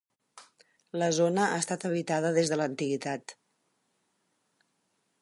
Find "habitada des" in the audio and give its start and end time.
1.91-2.51